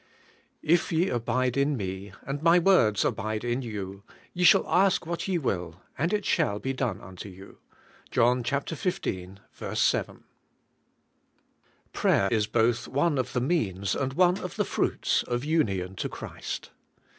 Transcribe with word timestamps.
'If 0.63 0.91
ye 0.91 1.09
abide 1.09 1.55
in 1.55 1.77
me, 1.77 2.11
and 2.25 2.41
my 2.41 2.57
words 2.57 3.05
abide 3.05 3.43
in 3.43 3.61
you, 3.61 4.01
ye 4.33 4.43
shall 4.43 4.67
ask 4.67 5.05
what 5.05 5.27
ye 5.27 5.37
will, 5.37 5.79
and 5.95 6.11
it 6.11 6.25
shall 6.25 6.57
be 6.57 6.73
done 6.73 6.99
unto 6.99 7.29
you. 7.29 7.59
'—John 8.09 8.43
XV. 8.43 8.75
7. 8.81 10.23
PRAYER 11.93 12.29
is 12.31 12.47
both 12.47 12.87
one 12.87 13.19
of 13.19 13.33
the 13.33 13.41
means 13.41 13.93
and 13.93 14.13
one 14.13 14.39
of 14.39 14.55
the 14.55 14.65
fruits 14.65 15.21
of 15.21 15.45
union 15.45 15.95
to 15.97 16.09
Christ. 16.09 16.71